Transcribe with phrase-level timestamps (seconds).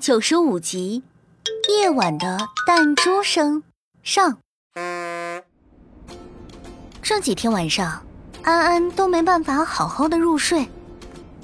[0.00, 1.02] 九十五集，
[1.68, 3.62] 夜晚的弹珠声
[4.02, 4.38] 上。
[7.02, 8.02] 这几天晚上，
[8.42, 10.66] 安安都没办法好好的入睡，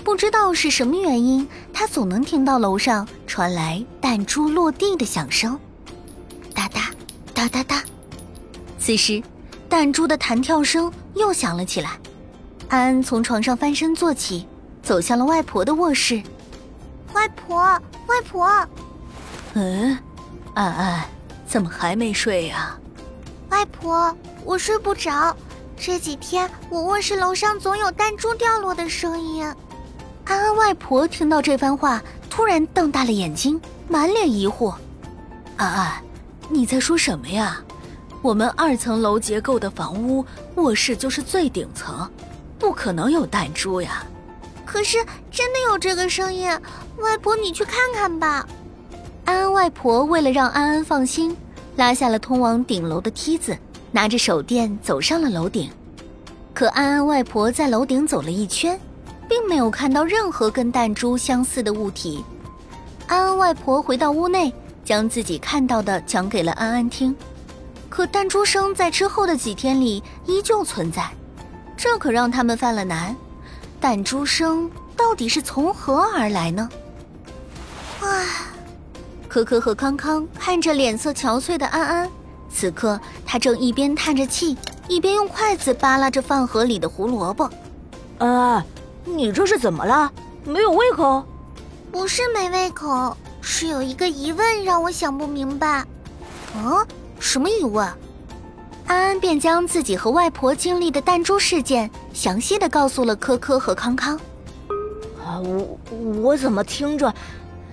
[0.03, 5.61] 不知道是什么原因，他总能听到楼上传来弹珠落地的响声，
[6.55, 6.91] 哒哒
[7.35, 7.85] 哒哒哒。
[8.79, 9.23] 此时，
[9.69, 12.01] 弹珠的弹跳声又响了起来。
[12.69, 14.47] 安安从床上翻身坐起，
[14.83, 16.23] 走向了外婆的卧室。
[17.17, 17.57] 外婆，
[18.07, 18.69] 外婆，
[19.55, 19.99] 嗯，
[20.53, 21.05] 安安，
[21.47, 22.77] 怎么还没睡呀？
[23.49, 25.35] 外婆，我睡不着。
[25.79, 29.43] 这几天我卧室楼上总有弹珠掉落的声音。
[30.27, 34.75] 安安外婆听到这番话，突然瞪大了眼睛，满脸疑惑。
[35.57, 35.93] 安安，
[36.51, 37.63] 你在说什么呀？
[38.21, 40.23] 我们二层楼结构的房屋，
[40.57, 42.11] 卧室就是最顶层，
[42.59, 44.05] 不可能有弹珠呀。
[44.67, 44.99] 可是
[45.31, 46.51] 真的有这个声音，
[46.99, 48.47] 外婆你去看看吧。
[49.25, 51.35] 安安外婆为了让安安放心，
[51.77, 53.57] 拉下了通往顶楼的梯子，
[53.93, 55.71] 拿着手电走上了楼顶。
[56.53, 58.79] 可安安外婆在楼顶走了一圈，
[59.29, 62.25] 并没有看到任何跟弹珠相似的物体。
[63.07, 64.53] 安安外婆回到屋内，
[64.85, 67.15] 将自己看到的讲给了安安听。
[67.89, 71.09] 可弹珠声在之后的几天里依旧存在，
[71.77, 73.15] 这可让他们犯了难。
[73.87, 76.69] 弹珠声到底是从何而来呢？
[78.01, 78.27] 啊，
[79.29, 82.11] 可可和康康看着脸色憔悴的安安，
[82.51, 84.57] 此刻他正一边叹着气，
[84.89, 87.49] 一边用筷子扒拉着饭盒里的胡萝卜。
[88.19, 88.67] 安安，
[89.05, 90.11] 你这是怎么了？
[90.45, 91.25] 没有胃口？
[91.93, 95.85] 不是没胃口，是有一个疑问让我想不明白。
[96.57, 96.85] 嗯，
[97.21, 97.89] 什么疑问？
[98.87, 104.17] 安安便将自己和外婆经历的弹珠事件详细的告诉了科科和康康。
[105.19, 105.79] 啊，我
[106.23, 107.13] 我怎么听着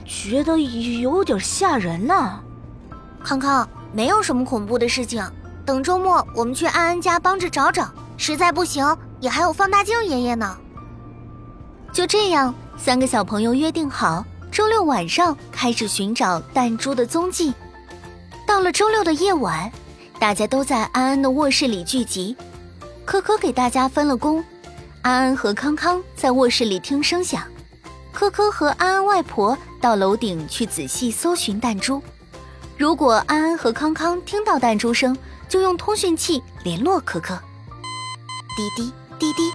[0.05, 2.39] 觉得有点吓人呢？
[3.23, 5.23] 康康，没有什么恐怖的事情。
[5.65, 8.85] 等周末我们去安安家帮着找找，实在不行
[9.19, 10.57] 也还有放大镜爷爷呢。
[11.93, 17.53] 就这样，三个小朋友约定好，周六晚上开始寻找弹珠的踪迹。
[18.47, 19.71] 到了周六的夜晚。
[20.23, 22.33] 大家都在安安的卧室里聚集，
[23.03, 24.41] 可可给大家分了工，
[25.01, 27.43] 安安和康康在卧室里听声响，
[28.13, 32.01] 可可和安安外婆到楼顶去仔细搜寻弹珠。
[32.77, 35.13] 如果安安和康康听到弹珠声，
[35.49, 37.37] 就用通讯器联络可可。
[38.55, 39.51] 滴滴滴滴，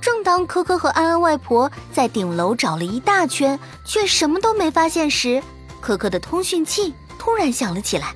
[0.00, 5.42] 正当可可和安安外婆在顶楼找了一大圈，却什么都没发现时，
[5.82, 8.14] 可可的通讯器突然响了起来。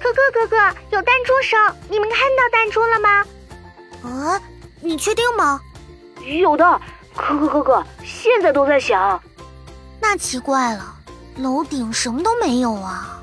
[0.00, 0.56] 可可哥哥，
[0.90, 3.24] 有弹珠声，你们看到弹珠了吗？
[4.02, 4.40] 啊，
[4.80, 5.60] 你确定吗？
[6.22, 6.80] 有的，
[7.14, 9.20] 可可哥哥，现在都在响。
[10.00, 10.94] 那奇怪了，
[11.36, 13.20] 楼顶什么都没有啊。